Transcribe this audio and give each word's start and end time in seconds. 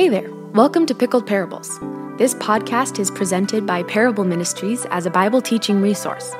Hey 0.00 0.08
there, 0.08 0.32
welcome 0.54 0.86
to 0.86 0.94
Pickled 0.94 1.26
Parables. 1.26 1.78
This 2.16 2.32
podcast 2.32 2.98
is 2.98 3.10
presented 3.10 3.66
by 3.66 3.82
Parable 3.82 4.24
Ministries 4.24 4.86
as 4.86 5.04
a 5.04 5.10
Bible 5.10 5.42
teaching 5.42 5.82
resource. 5.82 6.30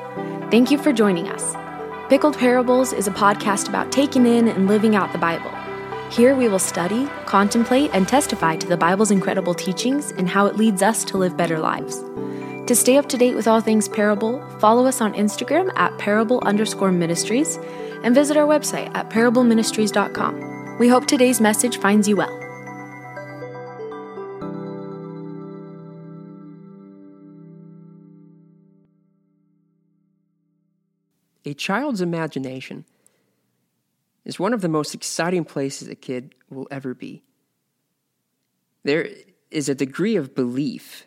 Thank 0.51 0.71
you 0.71 0.79
for 0.79 0.95
joining 0.95 1.29
us. 1.29 1.55
Pickled 2.09 2.39
Parables 2.39 2.95
is 2.95 3.07
a 3.07 3.11
podcast 3.11 3.69
about 3.69 3.93
taking 3.93 4.25
in 4.25 4.49
and 4.49 4.67
living 4.67 4.97
out 4.97 5.13
the 5.13 5.19
Bible. 5.19 5.51
Here 6.11 6.35
we 6.35 6.49
will 6.49 6.59
study, 6.59 7.07
contemplate, 7.27 7.91
and 7.93 8.09
testify 8.09 8.57
to 8.57 8.67
the 8.67 8.79
Bible's 8.79 9.11
incredible 9.11 9.53
teachings 9.53 10.13
and 10.13 10.27
how 10.27 10.47
it 10.47 10.57
leads 10.57 10.81
us 10.81 11.05
to 11.05 11.19
live 11.19 11.37
better 11.37 11.59
lives. 11.59 11.99
To 12.67 12.75
stay 12.75 12.97
up 12.97 13.11
to 13.11 13.19
date 13.19 13.35
with 13.35 13.47
all 13.47 13.61
things 13.61 13.89
parable, 13.89 14.41
follow 14.59 14.87
us 14.87 15.03
on 15.03 15.13
Instagram 15.13 15.71
at 15.77 15.99
parable 15.99 16.41
underscore 16.47 16.93
ministries 16.93 17.59
and 18.05 18.15
visit 18.15 18.39
our 18.39 18.49
website 18.49 18.91
at 18.95 19.11
parableministries.com. 19.11 20.79
We 20.79 20.89
hope 20.89 21.05
today's 21.05 21.43
message 21.43 21.77
finds 21.77 22.09
you 22.09 22.17
well. 22.17 22.40
A 31.45 31.55
child's 31.55 32.01
imagination 32.01 32.85
is 34.25 34.39
one 34.39 34.53
of 34.53 34.61
the 34.61 34.69
most 34.69 34.95
exciting 34.95 35.45
places 35.45 35.89
a 35.89 35.95
kid 35.95 36.35
will 36.51 36.69
ever 36.71 36.95
be. 36.95 37.23
There 38.85 39.09
is 39.51 39.69
a 39.69 39.75
degree 39.75 40.17
of 40.17 40.35
belief 40.35 41.07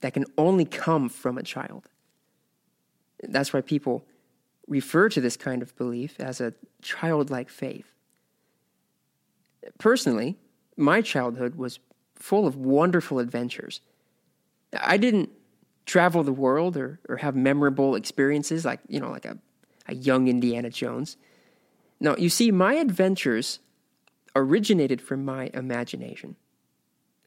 that 0.00 0.14
can 0.14 0.24
only 0.36 0.64
come 0.64 1.08
from 1.08 1.38
a 1.38 1.42
child. 1.42 1.88
That's 3.22 3.52
why 3.52 3.60
people 3.60 4.04
refer 4.66 5.08
to 5.10 5.20
this 5.20 5.36
kind 5.36 5.62
of 5.62 5.76
belief 5.76 6.18
as 6.18 6.40
a 6.40 6.54
childlike 6.82 7.50
faith. 7.50 7.92
Personally, 9.78 10.36
my 10.76 11.02
childhood 11.02 11.56
was 11.56 11.80
full 12.14 12.46
of 12.46 12.56
wonderful 12.56 13.18
adventures. 13.18 13.80
I 14.72 14.96
didn't 14.96 15.30
travel 15.86 16.22
the 16.22 16.32
world 16.32 16.76
or, 16.76 17.00
or 17.08 17.16
have 17.16 17.34
memorable 17.34 17.94
experiences 17.94 18.64
like, 18.64 18.80
you 18.88 19.00
know, 19.00 19.10
like 19.10 19.24
a, 19.24 19.38
a 19.86 19.94
young 19.94 20.28
Indiana 20.28 20.70
Jones. 20.70 21.16
No, 22.00 22.16
you 22.16 22.28
see, 22.28 22.50
my 22.50 22.74
adventures 22.74 23.58
originated 24.34 25.02
from 25.02 25.24
my 25.24 25.50
imagination. 25.52 26.36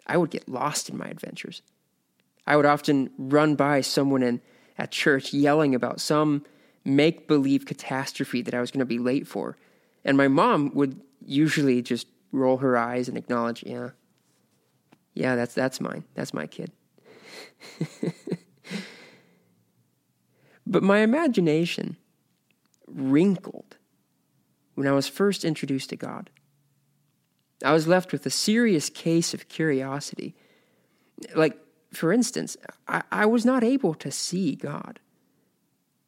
I 0.08 0.18
would 0.18 0.30
get 0.30 0.50
lost 0.50 0.90
in 0.90 0.98
my 0.98 1.08
adventures. 1.08 1.62
I 2.46 2.56
would 2.56 2.66
often 2.66 3.10
run 3.18 3.56
by 3.56 3.82
someone 3.82 4.24
in, 4.24 4.42
at 4.78 4.92
church 4.92 5.34
yelling 5.34 5.76
about 5.76 6.02
some 6.02 6.44
make 6.84 7.28
believe 7.28 7.66
catastrophe 7.66 8.42
that 8.42 8.54
I 8.54 8.60
was 8.60 8.72
going 8.72 8.80
to 8.80 8.86
be 8.86 9.00
late 9.00 9.28
for. 9.28 9.58
And 10.04 10.18
my 10.18 10.28
mom 10.28 10.72
would 10.74 11.00
usually 11.26 11.82
just 11.82 12.08
roll 12.32 12.58
her 12.58 12.78
eyes 12.78 13.08
and 13.08 13.18
acknowledge, 13.18 13.64
yeah, 13.66 13.92
yeah, 15.14 15.36
that's, 15.36 15.54
that's 15.54 15.80
mine. 15.80 16.04
That's 16.16 16.34
my 16.34 16.48
kid. 16.48 16.72
but 20.66 20.84
my 20.84 21.00
imagination 21.00 21.98
wrinkled 22.88 23.78
when 24.76 24.88
I 24.88 24.92
was 24.92 25.08
first 25.08 25.46
introduced 25.46 25.90
to 25.90 25.96
God. 25.96 26.30
I 27.64 27.72
was 27.72 27.88
left 27.88 28.12
with 28.12 28.26
a 28.26 28.30
serious 28.30 28.90
case 28.90 29.34
of 29.34 29.48
curiosity. 29.48 30.36
Like, 31.36 31.58
for 31.94 32.12
instance, 32.12 32.58
I, 32.88 33.04
I 33.12 33.26
was 33.26 33.46
not 33.46 33.64
able 33.64 33.94
to 33.96 34.12
see 34.12 34.56
God. 34.56 35.00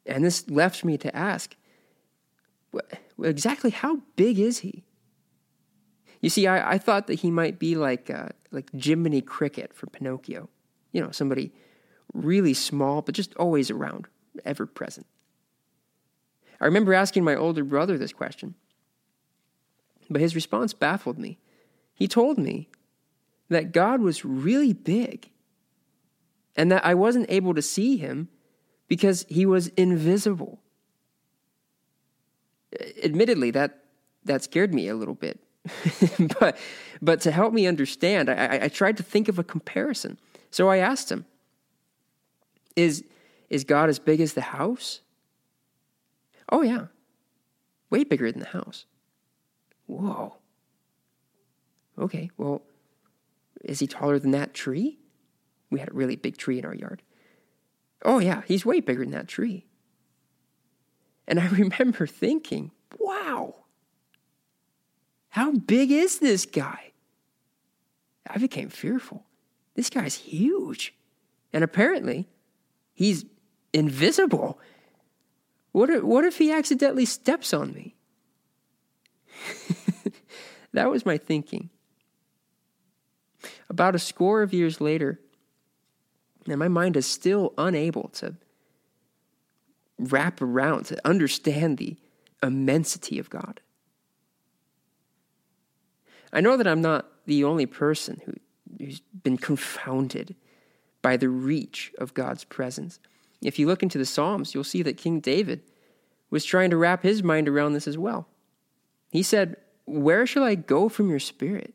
And 0.04 0.24
this 0.24 0.48
left 0.50 0.84
me 0.84 0.98
to 0.98 1.14
ask 1.16 1.56
exactly 3.22 3.70
how 3.70 4.02
big 4.16 4.38
is 4.38 4.58
he? 4.58 4.84
You 6.20 6.30
see, 6.30 6.46
I, 6.46 6.72
I 6.72 6.78
thought 6.78 7.06
that 7.06 7.20
he 7.20 7.30
might 7.30 7.58
be 7.58 7.74
like 7.74 8.10
uh, 8.10 8.28
like 8.50 8.70
Jiminy 8.72 9.20
Cricket 9.20 9.74
from 9.74 9.90
Pinocchio. 9.90 10.48
You 10.92 11.02
know, 11.02 11.10
somebody 11.10 11.52
really 12.14 12.54
small, 12.54 13.02
but 13.02 13.14
just 13.14 13.34
always 13.36 13.70
around, 13.70 14.06
ever 14.44 14.66
present. 14.66 15.06
I 16.60 16.64
remember 16.64 16.94
asking 16.94 17.24
my 17.24 17.34
older 17.34 17.64
brother 17.64 17.98
this 17.98 18.12
question, 18.12 18.54
but 20.08 20.20
his 20.20 20.34
response 20.34 20.72
baffled 20.72 21.18
me. 21.18 21.38
He 21.94 22.08
told 22.08 22.38
me 22.38 22.68
that 23.48 23.72
God 23.72 24.00
was 24.00 24.24
really 24.24 24.72
big 24.72 25.30
and 26.56 26.72
that 26.72 26.84
I 26.84 26.94
wasn't 26.94 27.26
able 27.28 27.54
to 27.54 27.62
see 27.62 27.96
him 27.96 28.28
because 28.88 29.26
he 29.28 29.46
was 29.46 29.68
invisible. 29.68 30.60
Admittedly, 33.02 33.50
that, 33.52 33.84
that 34.24 34.42
scared 34.42 34.74
me 34.74 34.88
a 34.88 34.94
little 34.94 35.14
bit. 35.14 35.40
but, 36.40 36.56
but 37.02 37.20
to 37.22 37.30
help 37.30 37.52
me 37.52 37.66
understand, 37.66 38.30
I, 38.30 38.60
I 38.62 38.68
tried 38.68 38.96
to 38.98 39.02
think 39.02 39.28
of 39.28 39.38
a 39.38 39.44
comparison. 39.44 40.18
So 40.50 40.68
I 40.68 40.78
asked 40.78 41.10
him, 41.10 41.26
is, 42.76 43.04
is 43.48 43.64
God 43.64 43.88
as 43.88 43.98
big 43.98 44.20
as 44.20 44.34
the 44.34 44.40
house? 44.40 45.00
Oh, 46.50 46.62
yeah. 46.62 46.86
Way 47.90 48.04
bigger 48.04 48.30
than 48.30 48.40
the 48.40 48.48
house. 48.48 48.86
Whoa. 49.86 50.36
Okay, 51.98 52.30
well, 52.36 52.62
is 53.64 53.78
he 53.78 53.86
taller 53.86 54.18
than 54.18 54.32
that 54.32 54.54
tree? 54.54 54.98
We 55.70 55.80
had 55.80 55.88
a 55.88 55.94
really 55.94 56.16
big 56.16 56.36
tree 56.36 56.58
in 56.58 56.64
our 56.64 56.74
yard. 56.74 57.02
Oh, 58.04 58.18
yeah, 58.18 58.42
he's 58.46 58.66
way 58.66 58.80
bigger 58.80 59.02
than 59.02 59.12
that 59.12 59.28
tree. 59.28 59.66
And 61.26 61.40
I 61.40 61.48
remember 61.50 62.06
thinking, 62.06 62.70
wow, 62.98 63.54
how 65.30 65.52
big 65.52 65.90
is 65.90 66.18
this 66.18 66.46
guy? 66.46 66.92
I 68.28 68.38
became 68.38 68.68
fearful. 68.68 69.24
This 69.74 69.90
guy's 69.90 70.16
huge. 70.16 70.94
And 71.52 71.62
apparently, 71.62 72.28
he's 72.92 73.24
invisible. 73.76 74.58
What 75.72 75.90
if, 75.90 76.02
what 76.02 76.24
if 76.24 76.38
he 76.38 76.50
accidentally 76.50 77.04
steps 77.04 77.52
on 77.52 77.72
me? 77.74 77.94
that 80.72 80.90
was 80.90 81.04
my 81.04 81.18
thinking. 81.18 81.68
About 83.68 83.94
a 83.94 83.98
score 83.98 84.42
of 84.42 84.54
years 84.54 84.80
later, 84.80 85.20
and 86.46 86.58
my 86.58 86.68
mind 86.68 86.96
is 86.96 87.06
still 87.06 87.52
unable 87.58 88.08
to 88.14 88.36
wrap 89.98 90.40
around, 90.40 90.84
to 90.84 91.06
understand 91.06 91.76
the 91.76 91.96
immensity 92.42 93.18
of 93.18 93.28
God. 93.28 93.60
I 96.32 96.40
know 96.40 96.56
that 96.56 96.66
I'm 96.66 96.82
not 96.82 97.06
the 97.26 97.44
only 97.44 97.66
person 97.66 98.22
who, 98.24 98.32
who's 98.78 99.00
been 99.22 99.36
confounded 99.36 100.34
by 101.02 101.16
the 101.16 101.28
reach 101.28 101.92
of 101.98 102.14
God's 102.14 102.44
presence. 102.44 102.98
If 103.46 103.60
you 103.60 103.68
look 103.68 103.84
into 103.84 103.96
the 103.96 104.04
Psalms, 104.04 104.54
you'll 104.54 104.64
see 104.64 104.82
that 104.82 104.96
King 104.96 105.20
David 105.20 105.62
was 106.30 106.44
trying 106.44 106.70
to 106.70 106.76
wrap 106.76 107.04
his 107.04 107.22
mind 107.22 107.48
around 107.48 107.74
this 107.74 107.86
as 107.86 107.96
well. 107.96 108.26
He 109.12 109.22
said, 109.22 109.56
Where 109.84 110.26
shall 110.26 110.42
I 110.42 110.56
go 110.56 110.88
from 110.88 111.08
your 111.08 111.20
spirit? 111.20 111.72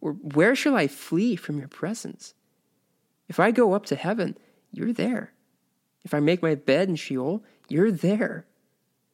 Or 0.00 0.12
where 0.12 0.56
shall 0.56 0.74
I 0.74 0.86
flee 0.86 1.36
from 1.36 1.58
your 1.58 1.68
presence? 1.68 2.32
If 3.28 3.38
I 3.38 3.50
go 3.50 3.74
up 3.74 3.84
to 3.86 3.96
heaven, 3.96 4.38
you're 4.72 4.94
there. 4.94 5.34
If 6.04 6.14
I 6.14 6.20
make 6.20 6.40
my 6.40 6.54
bed 6.54 6.88
in 6.88 6.96
Sheol, 6.96 7.44
you're 7.68 7.92
there. 7.92 8.46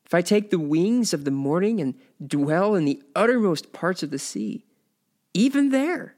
If 0.06 0.14
I 0.14 0.22
take 0.22 0.50
the 0.50 0.60
wings 0.60 1.12
of 1.12 1.24
the 1.24 1.32
morning 1.32 1.80
and 1.80 1.96
dwell 2.24 2.76
in 2.76 2.84
the 2.84 3.02
uttermost 3.16 3.72
parts 3.72 4.04
of 4.04 4.12
the 4.12 4.18
sea, 4.20 4.64
even 5.34 5.70
there, 5.70 6.14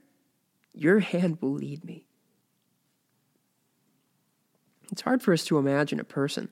your 0.74 0.98
hand 0.98 1.38
will 1.40 1.54
lead 1.54 1.82
me. 1.82 2.04
It's 4.94 5.02
hard 5.02 5.22
for 5.22 5.32
us 5.32 5.42
to 5.46 5.58
imagine 5.58 5.98
a 5.98 6.04
person 6.04 6.50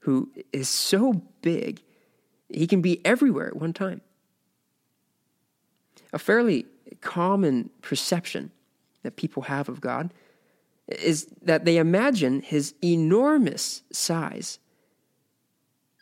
who 0.00 0.30
is 0.52 0.68
so 0.68 1.22
big, 1.40 1.80
he 2.50 2.66
can 2.66 2.82
be 2.82 3.00
everywhere 3.02 3.46
at 3.46 3.56
one 3.56 3.72
time. 3.72 4.02
A 6.12 6.18
fairly 6.18 6.66
common 7.00 7.70
perception 7.80 8.50
that 9.04 9.16
people 9.16 9.44
have 9.44 9.70
of 9.70 9.80
God 9.80 10.12
is 10.86 11.28
that 11.40 11.64
they 11.64 11.78
imagine 11.78 12.42
his 12.42 12.74
enormous 12.84 13.80
size 13.90 14.58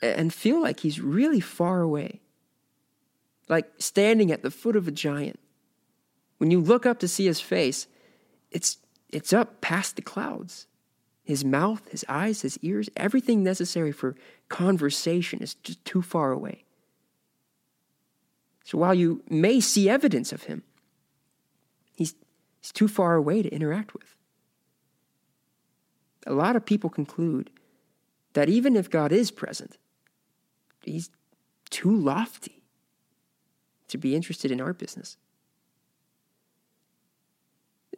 and 0.02 0.34
feel 0.34 0.60
like 0.60 0.80
he's 0.80 0.98
really 1.00 1.38
far 1.38 1.82
away, 1.82 2.20
like 3.48 3.70
standing 3.78 4.32
at 4.32 4.42
the 4.42 4.50
foot 4.50 4.74
of 4.74 4.88
a 4.88 4.90
giant. 4.90 5.38
When 6.38 6.50
you 6.50 6.60
look 6.60 6.84
up 6.84 6.98
to 6.98 7.06
see 7.06 7.26
his 7.26 7.40
face, 7.40 7.86
it's, 8.50 8.78
it's 9.10 9.32
up 9.32 9.60
past 9.60 9.94
the 9.94 10.02
clouds. 10.02 10.66
His 11.24 11.44
mouth, 11.44 11.88
his 11.90 12.04
eyes, 12.08 12.42
his 12.42 12.58
ears, 12.58 12.90
everything 12.96 13.42
necessary 13.42 13.92
for 13.92 14.14
conversation 14.48 15.40
is 15.40 15.54
just 15.54 15.84
too 15.84 16.02
far 16.02 16.30
away. 16.32 16.64
So 18.64 18.78
while 18.78 18.94
you 18.94 19.22
may 19.28 19.60
see 19.60 19.88
evidence 19.88 20.32
of 20.32 20.44
him, 20.44 20.62
he's, 21.96 22.14
he's 22.60 22.72
too 22.72 22.88
far 22.88 23.14
away 23.14 23.42
to 23.42 23.48
interact 23.48 23.94
with 23.94 24.14
a 26.26 26.32
lot 26.32 26.56
of 26.56 26.64
people 26.64 26.90
conclude 26.90 27.50
that 28.32 28.48
even 28.48 28.76
if 28.76 28.90
God 28.90 29.12
is 29.12 29.30
present, 29.30 29.76
he's 30.82 31.10
too 31.70 31.94
lofty 31.94 32.62
to 33.88 33.98
be 33.98 34.16
interested 34.16 34.50
in 34.50 34.60
our 34.60 34.72
business. 34.72 35.16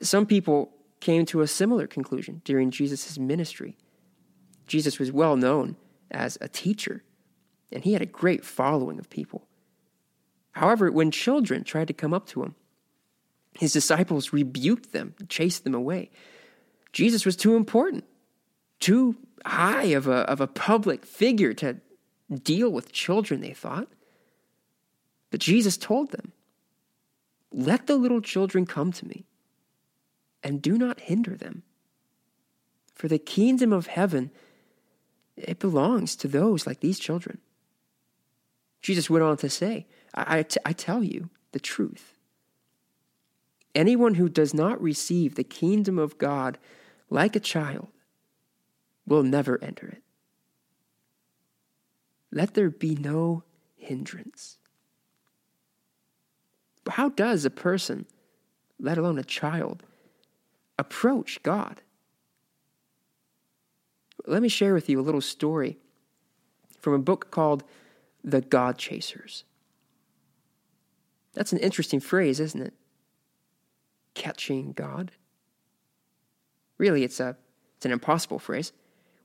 Some 0.03 0.27
people 0.27 0.73
came 1.07 1.25
to 1.25 1.41
a 1.41 1.47
similar 1.47 1.87
conclusion 1.87 2.43
during 2.45 2.69
Jesus' 2.69 3.17
ministry. 3.17 3.77
Jesus 4.67 4.99
was 4.99 5.13
well 5.13 5.37
known 5.37 5.77
as 6.11 6.37
a 6.41 6.49
teacher, 6.49 7.05
and 7.71 7.85
he 7.85 7.93
had 7.93 8.03
a 8.03 8.07
great 8.07 8.45
following 8.45 8.99
of 8.99 9.09
people. 9.09 9.47
However, 10.51 10.91
when 10.91 11.13
children 11.13 11.63
tried 11.63 11.87
to 11.87 11.95
come 11.95 12.13
up 12.13 12.27
to 12.31 12.43
him, 12.43 12.57
his 13.57 13.73
disciples 13.73 14.33
rebuked 14.33 14.91
them, 14.91 15.15
chased 15.29 15.63
them 15.63 15.77
away. 15.77 16.11
Jesus 16.93 17.25
was 17.25 17.37
too 17.37 17.55
important, 17.55 18.03
too 18.81 19.15
high 19.45 19.95
of 19.95 20.09
a, 20.09 20.29
of 20.29 20.41
a 20.41 20.49
public 20.49 21.07
figure 21.07 21.55
to 21.55 21.77
deal 22.43 22.69
with 22.69 22.91
children, 22.91 23.43
they 23.43 23.53
thought. 23.53 23.87
But 25.31 25.39
Jesus 25.39 25.77
told 25.77 26.11
them, 26.11 26.33
Let 27.53 27.87
the 27.87 27.95
little 27.95 28.21
children 28.21 28.67
come 28.67 28.91
to 28.91 29.07
me, 29.07 29.25
and 30.47 30.63
do 30.63 30.79
not 30.79 31.01
hinder 31.01 31.35
them. 31.35 31.65
For 32.95 33.09
the 33.09 33.19
kingdom 33.19 33.73
of 33.73 33.89
heaven, 33.89 34.31
it 35.37 35.59
belongs 35.59 36.15
to 36.15 36.29
those 36.29 36.69
like 36.69 36.79
these 36.79 37.01
children. 37.01 37.39
Jesus 38.81 39.11
went 39.11 39.25
on 39.25 39.39
to 39.39 39.51
say, 39.51 39.89
I, 40.15 40.39
I, 40.39 40.43
t- 40.45 40.61
I 40.65 40.73
tell 40.73 41.03
you 41.03 41.31
the 41.51 41.59
truth. 41.59 42.15
Anyone 43.75 44.15
who 44.15 44.29
does 44.29 44.55
not 44.55 44.81
receive 44.81 45.35
the 45.35 45.43
kingdom 45.43 45.99
of 45.99 46.17
God 46.17 46.59
like 47.11 47.35
a 47.35 47.41
child 47.41 47.89
will 49.05 49.25
never 49.25 49.59
enter 49.61 49.89
it. 49.89 50.05
Let 52.31 52.55
there 52.55 52.71
be 52.71 52.95
no 52.95 53.43
hindrance. 53.75 54.59
But 56.85 56.95
how 56.95 57.09
does 57.09 57.45
a 57.45 57.51
person, 57.51 58.07
let 58.79 58.97
alone 58.97 59.19
a 59.19 59.25
child, 59.25 59.83
approach 60.79 61.43
God? 61.43 61.83
Let 64.27 64.43
me 64.43 64.49
share 64.49 64.75
with 64.75 64.89
you 64.89 65.01
a 65.01 65.03
little 65.03 65.21
story 65.21 65.79
from 66.81 66.95
a 66.95 66.99
book 66.99 67.31
called 67.31 67.65
The 68.25 68.41
God 68.41 68.79
Chasers. 68.79 69.45
That's 71.35 71.53
an 71.53 71.59
interesting 71.59 72.01
phrase, 72.01 72.41
isn't 72.41 72.61
it? 72.61 72.75
Catching 74.15 74.73
God. 74.73 75.13
Really, 76.79 77.05
it's, 77.05 77.21
a, 77.21 77.37
it's 77.77 77.87
an 77.87 77.93
impossible 77.93 78.39
phrase. 78.39 78.73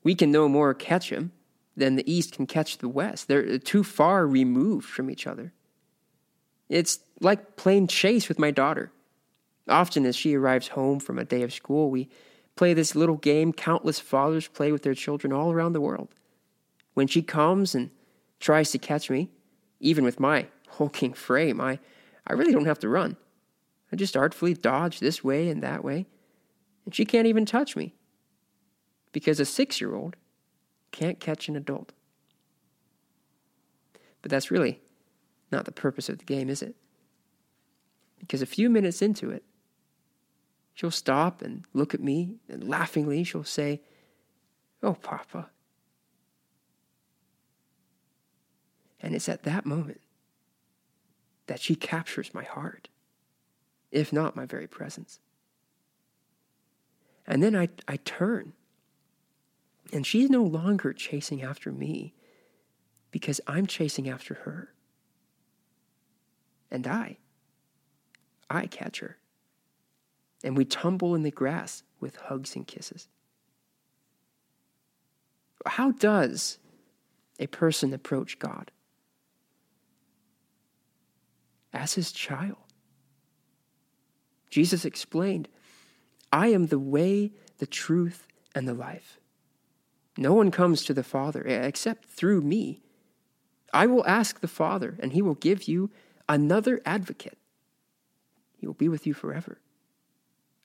We 0.04 0.16
can 0.16 0.32
no 0.32 0.50
more 0.50 0.74
catch 0.74 1.10
him 1.10 1.32
than 1.76 1.96
the 1.96 2.12
East 2.12 2.34
can 2.34 2.46
catch 2.46 2.80
the 2.80 2.90
West. 2.90 3.28
They're 3.28 3.54
uh, 3.54 3.58
too 3.64 3.84
far 3.84 4.28
removed 4.28 4.88
from 4.88 5.10
each 5.10 5.26
other. 5.26 5.54
It's 6.70 7.00
like 7.20 7.56
playing 7.56 7.88
chase 7.88 8.28
with 8.28 8.40
my 8.40 8.52
daughter. 8.52 8.92
Often, 9.72 10.06
as 10.06 10.16
she 10.16 10.36
arrives 10.36 10.70
home 10.70 11.00
from 11.00 11.18
a 11.18 11.26
day 11.26 11.42
of 11.42 11.54
school, 11.54 11.90
we 11.90 12.10
play 12.56 12.74
this 12.74 12.96
little 12.96 13.16
game 13.16 13.54
countless 13.54 14.00
fathers 14.00 14.48
play 14.48 14.72
with 14.72 14.84
their 14.84 14.94
children 14.94 15.32
all 15.32 15.52
around 15.52 15.74
the 15.74 15.82
world. 15.82 16.10
When 16.94 17.08
she 17.08 17.22
comes 17.22 17.74
and 17.74 17.90
tries 18.40 18.72
to 18.72 18.78
catch 18.78 19.10
me, 19.10 19.32
even 19.80 20.04
with 20.04 20.20
my 20.20 20.48
hulking 20.70 21.14
frame, 21.14 21.62
I, 21.62 21.80
I 22.28 22.34
really 22.34 22.52
don't 22.52 22.66
have 22.66 22.80
to 22.80 22.90
run. 22.90 23.16
I 23.92 23.96
just 23.96 24.18
artfully 24.18 24.54
dodge 24.54 25.00
this 25.00 25.24
way 25.24 25.50
and 25.50 25.64
that 25.64 25.84
way, 25.84 26.06
and 26.86 26.94
she 26.94 27.06
can't 27.06 27.28
even 27.28 27.46
touch 27.46 27.76
me. 27.76 27.94
Because 29.12 29.40
a 29.40 29.46
six 29.46 29.82
year 29.82 29.96
old 29.96 30.16
can't 30.92 31.20
catch 31.20 31.50
an 31.50 31.56
adult. 31.56 31.94
But 34.22 34.32
that's 34.32 34.52
really 34.52 34.80
not 35.52 35.66
the 35.66 35.72
purpose 35.72 36.10
of 36.10 36.20
the 36.20 36.26
game, 36.26 36.50
is 36.50 36.62
it? 36.62 36.76
Because 38.20 38.42
a 38.42 38.46
few 38.46 38.70
minutes 38.70 39.02
into 39.02 39.32
it, 39.32 39.44
she'll 40.74 40.92
stop 40.92 41.42
and 41.42 41.66
look 41.74 41.94
at 41.94 42.02
me, 42.02 42.36
and 42.50 42.68
laughingly 42.68 43.24
she'll 43.24 43.44
say, 43.44 43.82
Oh, 44.84 44.94
Papa. 44.96 45.50
And 49.00 49.16
it's 49.16 49.30
at 49.30 49.44
that 49.44 49.66
moment 49.66 50.02
that 51.48 51.60
she 51.60 51.76
captures 51.76 52.34
my 52.34 52.44
heart, 52.44 52.88
if 53.92 54.12
not 54.12 54.36
my 54.36 54.46
very 54.46 54.68
presence. 54.68 55.20
And 57.28 57.44
then 57.44 57.56
I, 57.56 57.70
I 57.88 57.98
turn 57.98 58.54
and 59.92 60.06
she's 60.06 60.30
no 60.30 60.44
longer 60.44 60.94
chasing 60.94 61.42
after 61.42 61.72
me 61.72 62.14
because 63.12 63.42
I'm 63.46 63.68
chasing 63.68 64.08
after 64.08 64.36
her. 64.36 64.74
And 66.70 66.88
I, 66.88 67.18
I 68.50 68.68
catch 68.68 69.00
her. 69.00 69.18
And 70.44 70.58
we 70.58 70.66
tumble 70.66 71.16
in 71.16 71.24
the 71.24 71.32
grass 71.32 71.84
with 72.00 72.16
hugs 72.16 72.56
and 72.56 72.66
kisses. 72.66 73.08
How 75.66 75.92
does 75.92 76.58
a 77.40 77.48
person 77.48 77.94
approach 77.94 78.40
God? 78.40 78.72
As 81.74 81.94
his 81.94 82.12
child. 82.12 82.58
Jesus 84.50 84.84
explained, 84.84 85.48
I 86.32 86.48
am 86.48 86.68
the 86.68 86.80
way, 86.80 87.32
the 87.60 87.68
truth, 87.68 88.28
and 88.54 88.68
the 88.68 88.74
life. 88.74 89.20
No 90.18 90.34
one 90.34 90.52
comes 90.52 90.84
to 90.86 90.94
the 90.94 91.04
Father 91.04 91.42
except 91.44 92.06
through 92.06 92.42
me. 92.42 92.82
I 93.74 93.86
will 93.86 94.06
ask 94.06 94.42
the 94.42 94.48
Father, 94.48 94.98
and 95.00 95.14
he 95.14 95.22
will 95.22 95.36
give 95.36 95.68
you 95.68 95.90
another 96.28 96.82
advocate. 96.86 97.38
He 98.58 98.68
will 98.68 98.74
be 98.74 98.90
with 98.90 99.08
you 99.08 99.14
forever. 99.14 99.60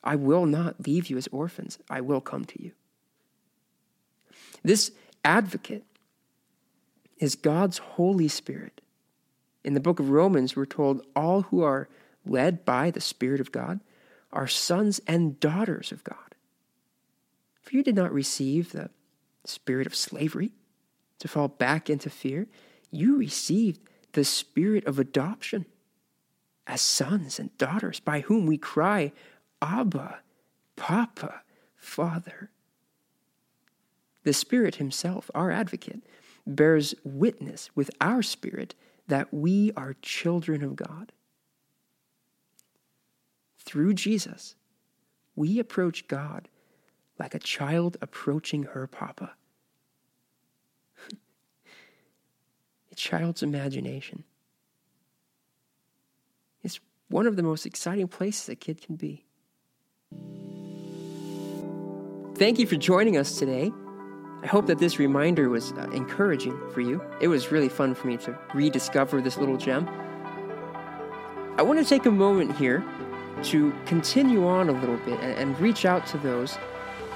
I 0.06 0.14
will 0.14 0.47
not 0.47 0.87
leave 0.87 1.11
you 1.11 1.17
as 1.17 1.26
orphans. 1.32 1.79
I 1.91 2.00
will 2.00 2.20
come 2.20 2.44
to 2.44 2.62
you. 2.62 2.73
This 4.62 4.93
advocate 5.25 5.85
is 7.19 7.35
God's 7.35 7.79
Holy 7.79 8.29
Spirit. 8.29 8.81
In 9.64 9.75
the 9.75 9.81
book 9.81 9.99
of 9.99 10.11
Romans, 10.11 10.55
we're 10.55 10.64
told 10.64 11.05
all 11.17 11.43
who 11.43 11.62
are 11.62 11.88
led 12.25 12.64
by 12.64 12.91
the 12.93 13.00
Spirit 13.00 13.41
of 13.41 13.50
God 13.50 13.81
are 14.32 14.47
sons 14.47 15.00
and 15.08 15.41
daughters 15.41 15.91
of 15.91 16.05
God. 16.05 16.37
For 17.62 17.75
you 17.75 17.82
did 17.82 17.97
not 17.97 18.12
receive 18.12 18.73
the 18.73 18.91
spirit 19.44 19.87
of 19.87 19.94
slavery, 19.94 20.53
to 21.19 21.29
fall 21.29 21.49
back 21.49 21.88
into 21.88 22.11
fear, 22.11 22.47
you 22.91 23.17
received 23.17 23.81
the 24.12 24.25
spirit 24.25 24.85
of 24.87 24.99
adoption 24.99 25.67
as 26.67 26.81
sons 26.81 27.38
and 27.38 27.56
daughters, 27.58 28.01
by 28.01 28.20
whom 28.20 28.46
we 28.46 28.58
cry, 28.58 29.13
Abba, 29.63 30.20
Papa, 30.77 31.43
Father. 31.77 32.51
The 34.25 34.32
Spirit 34.32 34.77
Himself, 34.77 35.31
our 35.34 35.51
advocate, 35.51 36.03
bears 36.46 36.94
witness 37.05 37.70
with 37.75 37.91
our 38.01 38.22
spirit 38.22 38.75
that 39.08 39.32
we 39.32 39.72
are 39.77 39.94
children 40.03 40.63
of 40.63 40.77
God. 40.77 41.13
Through 43.58 43.94
Jesus, 43.94 44.55
we 45.34 45.58
approach 45.58 46.08
God 46.08 46.48
like 47.19 47.34
a 47.34 47.39
child 47.39 47.96
approaching 48.01 48.65
her 48.65 48.86
papa. 48.86 49.32
a 52.93 52.94
child's 52.94 53.43
imagination. 53.43 54.25
It's 56.63 56.81
one 57.08 57.27
of 57.27 57.36
the 57.36 57.43
most 57.43 57.67
exciting 57.67 58.08
places 58.08 58.48
a 58.48 58.55
kid 58.55 58.81
can 58.82 58.96
be. 58.96 59.25
Thank 62.36 62.58
you 62.58 62.67
for 62.67 62.77
joining 62.77 63.17
us 63.17 63.39
today. 63.39 63.72
I 64.43 64.46
hope 64.46 64.67
that 64.67 64.79
this 64.79 64.98
reminder 64.98 65.48
was 65.48 65.72
uh, 65.72 65.89
encouraging 65.94 66.55
for 66.75 66.82
you. 66.82 67.03
It 67.19 67.29
was 67.29 67.51
really 67.51 67.70
fun 67.70 67.94
for 67.94 68.08
me 68.08 68.19
to 68.19 68.39
rediscover 68.53 69.22
this 69.22 69.39
little 69.39 69.56
gem. 69.56 69.89
I 71.56 71.63
want 71.63 71.79
to 71.79 71.84
take 71.86 72.05
a 72.05 72.10
moment 72.10 72.55
here 72.55 72.84
to 73.44 73.75
continue 73.86 74.46
on 74.46 74.69
a 74.69 74.72
little 74.72 74.98
bit 74.98 75.19
and, 75.20 75.32
and 75.39 75.58
reach 75.58 75.86
out 75.86 76.06
to 76.08 76.19
those 76.19 76.58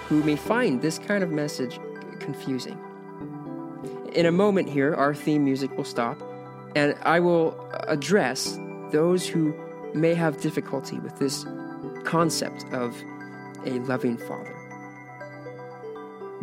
who 0.09 0.25
may 0.25 0.37
find 0.37 0.81
this 0.81 0.99
kind 0.99 1.23
of 1.23 1.31
message 1.31 1.79
confusing. 2.19 2.79
In 4.15 4.25
a 4.25 4.33
moment 4.33 4.71
here, 4.71 4.95
our 4.95 5.15
theme 5.15 5.45
music 5.45 5.77
will 5.77 5.85
stop, 5.85 6.19
and 6.75 6.97
I 7.03 7.21
will 7.21 7.71
address 7.89 8.59
those 8.91 9.29
who 9.29 9.55
may 9.93 10.15
have 10.15 10.41
difficulty 10.41 10.99
with 10.99 11.19
this 11.19 11.45
concept 12.11 12.65
of 12.73 13.01
a 13.65 13.79
loving 13.87 14.19
father. 14.19 14.57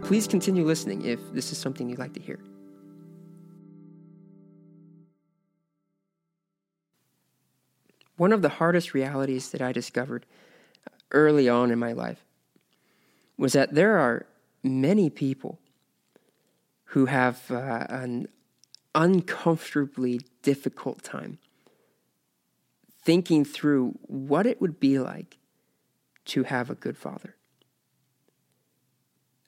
Please 0.01 0.25
continue 0.25 0.63
listening 0.63 1.03
if 1.03 1.19
this 1.33 1.51
is 1.51 1.57
something 1.57 1.89
you'd 1.89 1.99
like 1.99 2.13
to 2.13 2.21
hear. 2.21 2.39
One 8.15 8.31
of 8.31 8.41
the 8.41 8.47
hardest 8.47 8.93
realities 8.93 9.49
that 9.51 9.61
I 9.61 9.73
discovered 9.73 10.25
early 11.11 11.49
on 11.49 11.69
in 11.69 11.77
my 11.77 11.91
life 11.91 12.23
was 13.37 13.51
that 13.51 13.75
there 13.75 13.97
are 13.97 14.25
many 14.63 15.09
people 15.09 15.59
who 16.91 17.07
have 17.07 17.51
uh, 17.51 17.85
an 17.89 18.29
uncomfortably 18.95 20.21
difficult 20.43 21.03
time 21.03 21.39
thinking 23.03 23.43
through 23.43 23.99
what 24.03 24.45
it 24.45 24.61
would 24.61 24.79
be 24.79 24.97
like 24.97 25.37
to 26.27 26.43
have 26.43 26.69
a 26.69 26.75
good 26.75 26.97
father. 26.97 27.35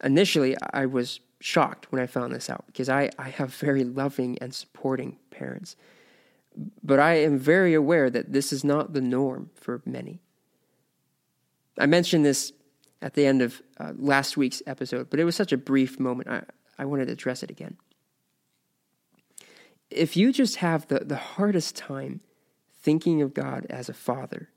Initially, 0.04 0.56
I 0.74 0.86
was 0.86 1.20
shocked 1.42 1.92
when 1.92 2.02
I 2.02 2.08
found 2.08 2.34
this 2.34 2.50
out 2.50 2.66
because 2.68 2.90
I, 2.90 3.10
I 3.18 3.30
have 3.30 3.54
very 3.54 3.84
loving 3.84 4.38
and 4.40 4.54
supporting 4.54 5.18
parents. 5.30 5.76
But 6.84 7.00
I 7.00 7.16
am 7.16 7.38
very 7.38 7.74
aware 7.74 8.10
that 8.10 8.34
this 8.34 8.52
is 8.52 8.64
not 8.64 8.94
the 8.94 9.02
norm 9.02 9.50
for 9.56 9.82
many. 9.86 10.20
I 11.78 11.86
mentioned 11.86 12.26
this 12.26 12.52
at 13.02 13.14
the 13.14 13.26
end 13.26 13.42
of 13.42 13.62
uh, 13.78 13.94
last 13.98 14.36
week's 14.36 14.62
episode, 14.68 15.10
but 15.10 15.20
it 15.20 15.24
was 15.24 15.36
such 15.36 15.54
a 15.54 15.58
brief 15.58 16.00
moment. 16.00 16.30
I, 16.30 16.44
I 16.78 16.86
wanted 16.86 17.06
to 17.06 17.14
address 17.14 17.44
it 17.44 17.50
again. 17.50 17.78
If 19.90 20.18
you 20.18 20.32
just 20.34 20.58
have 20.58 20.88
the, 20.88 21.00
the 21.00 21.16
hardest 21.16 21.76
time 21.76 22.22
thinking 22.82 23.22
of 23.22 23.34
God 23.34 23.66
as 23.70 23.90
a 23.90 23.94
father, 23.94 24.50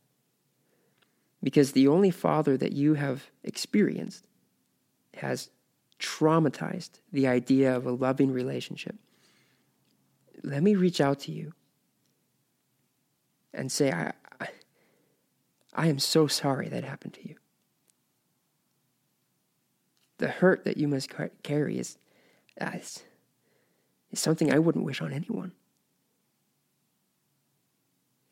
because 1.42 1.72
the 1.72 1.88
only 1.88 2.10
father 2.10 2.56
that 2.56 2.72
you 2.72 2.94
have 2.94 3.30
experienced 3.42 4.26
has 5.14 5.50
traumatized 5.98 7.00
the 7.12 7.26
idea 7.26 7.74
of 7.74 7.86
a 7.86 7.92
loving 7.92 8.32
relationship, 8.32 8.96
let 10.42 10.62
me 10.62 10.74
reach 10.74 11.00
out 11.00 11.20
to 11.20 11.32
you 11.32 11.52
and 13.52 13.70
say, 13.70 13.92
I, 13.92 14.12
I, 15.74 15.86
am 15.88 15.98
so 15.98 16.26
sorry 16.26 16.68
that 16.68 16.84
happened 16.84 17.14
to 17.14 17.28
you. 17.28 17.36
The 20.18 20.28
hurt 20.28 20.64
that 20.64 20.76
you 20.76 20.88
must 20.88 21.10
carry 21.42 21.78
is, 21.78 21.98
is, 22.60 23.02
is 24.10 24.20
something 24.20 24.52
I 24.52 24.58
wouldn't 24.58 24.84
wish 24.84 25.00
on 25.00 25.12
anyone. 25.12 25.52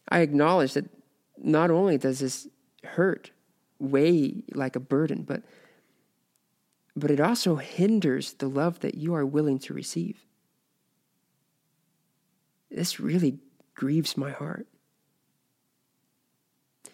I 0.08 0.20
acknowledge 0.20 0.74
that 0.74 0.88
not 1.36 1.70
only 1.70 1.98
does 1.98 2.20
this 2.20 2.48
hurt 2.84 3.30
weigh 3.78 4.44
like 4.54 4.76
a 4.76 4.80
burden, 4.80 5.22
but 5.22 5.42
but 6.96 7.10
it 7.10 7.20
also 7.20 7.56
hinders 7.56 8.34
the 8.34 8.48
love 8.48 8.80
that 8.80 8.94
you 8.94 9.14
are 9.14 9.24
willing 9.24 9.58
to 9.60 9.72
receive. 9.72 10.26
This 12.70 13.00
really 13.00 13.38
grieves 13.74 14.16
my 14.16 14.30
heart. 14.30 14.66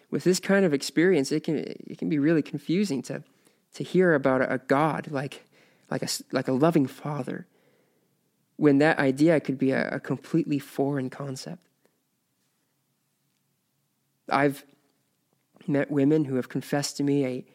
With 0.09 0.23
this 0.23 0.39
kind 0.39 0.65
of 0.65 0.73
experience, 0.73 1.31
it 1.31 1.43
can 1.43 1.57
it 1.57 1.97
can 1.97 2.09
be 2.09 2.19
really 2.19 2.41
confusing 2.41 3.01
to 3.03 3.23
to 3.73 3.83
hear 3.83 4.13
about 4.13 4.41
a 4.41 4.61
God 4.67 5.09
like 5.11 5.45
like 5.89 6.03
a 6.03 6.07
like 6.31 6.47
a 6.47 6.53
loving 6.53 6.87
father 6.87 7.47
when 8.55 8.79
that 8.79 8.97
idea 8.97 9.39
could 9.39 9.57
be 9.57 9.71
a, 9.71 9.89
a 9.89 9.99
completely 9.99 10.59
foreign 10.59 11.09
concept. 11.09 11.67
I've 14.29 14.65
met 15.65 15.91
women 15.91 16.25
who 16.25 16.35
have 16.35 16.49
confessed 16.49 16.97
to 16.97 17.03
me 17.03 17.25
a, 17.25 17.45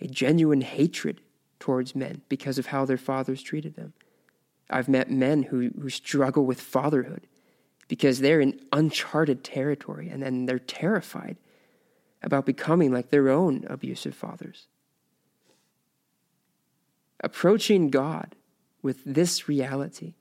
a 0.00 0.06
genuine 0.06 0.60
hatred 0.60 1.20
towards 1.58 1.94
men 1.94 2.22
because 2.28 2.58
of 2.58 2.66
how 2.66 2.84
their 2.84 2.98
fathers 2.98 3.42
treated 3.42 3.74
them. 3.74 3.92
I've 4.70 4.88
met 4.88 5.10
men 5.10 5.44
who, 5.44 5.70
who 5.80 5.90
struggle 5.90 6.44
with 6.46 6.60
fatherhood 6.60 7.26
because 7.88 8.20
they're 8.20 8.40
in 8.40 8.60
uncharted 8.72 9.44
territory 9.44 10.08
and 10.08 10.22
then 10.22 10.46
they're 10.46 10.58
terrified 10.58 11.36
about 12.22 12.46
becoming 12.46 12.92
like 12.92 13.10
their 13.10 13.28
own 13.28 13.64
abusive 13.68 14.14
fathers. 14.14 14.66
Approaching 17.20 17.90
God 17.90 18.34
with 18.82 19.02
this 19.04 19.48
reality, 19.48 20.14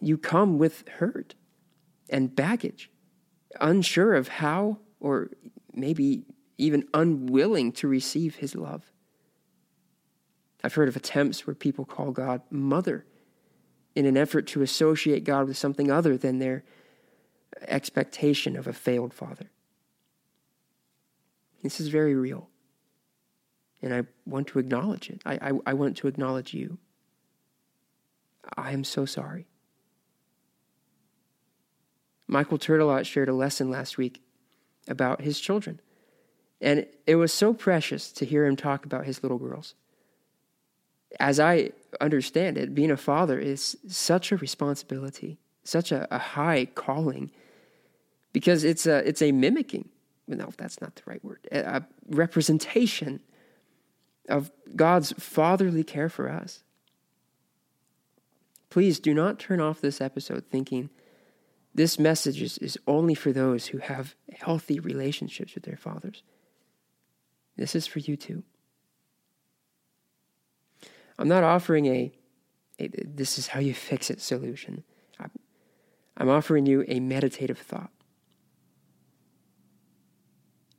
you 0.00 0.18
come 0.18 0.58
with 0.58 0.86
hurt 0.88 1.34
and 2.08 2.34
baggage, 2.34 2.90
unsure 3.60 4.14
of 4.14 4.28
how 4.28 4.78
or 5.00 5.30
maybe 5.76 6.24
even 6.58 6.84
unwilling 6.94 7.72
to 7.72 7.88
receive 7.88 8.36
his 8.36 8.54
love. 8.54 8.90
I've 10.62 10.74
heard 10.74 10.88
of 10.88 10.96
attempts 10.96 11.46
where 11.46 11.54
people 11.54 11.84
call 11.84 12.10
God 12.10 12.42
mother 12.50 13.04
in 13.94 14.06
an 14.06 14.16
effort 14.16 14.46
to 14.48 14.62
associate 14.62 15.24
God 15.24 15.46
with 15.46 15.56
something 15.56 15.90
other 15.90 16.16
than 16.16 16.38
their 16.38 16.64
expectation 17.68 18.56
of 18.56 18.66
a 18.66 18.72
failed 18.72 19.12
father. 19.12 19.50
This 21.62 21.80
is 21.80 21.88
very 21.88 22.14
real. 22.14 22.48
And 23.82 23.94
I 23.94 24.02
want 24.26 24.48
to 24.48 24.58
acknowledge 24.58 25.10
it. 25.10 25.20
I, 25.24 25.34
I, 25.34 25.52
I 25.66 25.74
want 25.74 25.96
to 25.98 26.08
acknowledge 26.08 26.54
you. 26.54 26.78
I 28.56 28.72
am 28.72 28.84
so 28.84 29.04
sorry. 29.04 29.46
Michael 32.26 32.58
Turtelot 32.58 33.04
shared 33.04 33.28
a 33.28 33.34
lesson 33.34 33.70
last 33.70 33.98
week 33.98 34.22
about 34.88 35.22
his 35.22 35.40
children. 35.40 35.80
And 36.60 36.86
it 37.06 37.16
was 37.16 37.32
so 37.32 37.52
precious 37.52 38.12
to 38.12 38.24
hear 38.24 38.46
him 38.46 38.56
talk 38.56 38.84
about 38.84 39.04
his 39.04 39.22
little 39.22 39.38
girls. 39.38 39.74
As 41.20 41.38
I 41.38 41.70
understand 42.00 42.58
it, 42.58 42.74
being 42.74 42.90
a 42.90 42.96
father 42.96 43.38
is 43.38 43.76
such 43.86 44.32
a 44.32 44.36
responsibility, 44.36 45.38
such 45.62 45.92
a, 45.92 46.08
a 46.14 46.18
high 46.18 46.66
calling, 46.74 47.30
because 48.32 48.64
it's 48.64 48.86
a, 48.86 49.06
it's 49.06 49.22
a 49.22 49.32
mimicking. 49.32 49.88
No, 50.26 50.50
that's 50.56 50.80
not 50.80 50.96
the 50.96 51.02
right 51.06 51.24
word. 51.24 51.46
A, 51.52 51.58
a 51.76 51.86
representation 52.08 53.20
of 54.28 54.50
God's 54.74 55.12
fatherly 55.12 55.84
care 55.84 56.08
for 56.08 56.28
us. 56.30 56.62
Please 58.70 58.98
do 58.98 59.14
not 59.14 59.38
turn 59.38 59.60
off 59.60 59.80
this 59.80 60.00
episode 60.00 60.44
thinking 60.50 60.90
this 61.74 61.98
message 61.98 62.40
is, 62.40 62.56
is 62.58 62.78
only 62.86 63.14
for 63.14 63.32
those 63.32 63.66
who 63.66 63.78
have 63.78 64.14
healthy 64.32 64.78
relationships 64.78 65.54
with 65.54 65.64
their 65.64 65.76
fathers. 65.76 66.22
This 67.56 67.74
is 67.74 67.86
for 67.86 67.98
you 67.98 68.16
too. 68.16 68.44
I'm 71.18 71.28
not 71.28 71.42
offering 71.42 71.86
a, 71.86 72.12
a 72.78 72.88
this 73.04 73.38
is 73.38 73.48
how 73.48 73.60
you 73.60 73.74
fix 73.74 74.10
it 74.10 74.20
solution. 74.20 74.84
I'm, 75.18 75.30
I'm 76.16 76.28
offering 76.28 76.66
you 76.66 76.84
a 76.86 77.00
meditative 77.00 77.58
thought. 77.58 77.90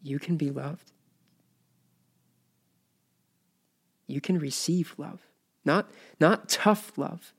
You 0.01 0.19
can 0.19 0.37
be 0.37 0.51
loved. 0.51 0.91
You 4.07 4.21
can 4.21 4.37
receive 4.37 4.93
love. 4.97 5.19
Not, 5.65 5.89
not 6.19 6.47
tough 6.47 6.97
love. 6.97 7.33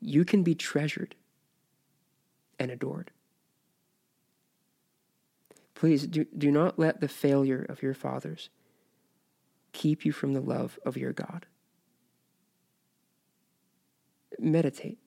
You 0.00 0.24
can 0.24 0.42
be 0.42 0.54
treasured 0.54 1.14
and 2.58 2.70
adored. 2.70 3.10
Please 5.74 6.06
do, 6.06 6.24
do 6.36 6.50
not 6.50 6.78
let 6.78 7.00
the 7.00 7.08
failure 7.08 7.66
of 7.68 7.82
your 7.82 7.94
fathers 7.94 8.48
keep 9.72 10.04
you 10.06 10.12
from 10.12 10.32
the 10.32 10.40
love 10.40 10.78
of 10.86 10.96
your 10.96 11.12
God. 11.12 11.46
Meditate. 14.38 14.98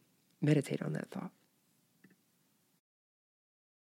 Meditate 0.41 0.82
on 0.82 0.94
that 0.94 1.10
thought. 1.10 1.32